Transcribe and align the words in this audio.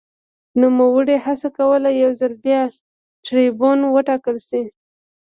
نوموړي 0.61 1.15
هڅه 1.25 1.47
کوله 1.57 1.89
یو 2.03 2.11
ځل 2.21 2.33
بیا 2.45 2.61
ټربیون 3.25 3.79
وټاکل 3.95 4.35
شي 4.47 4.63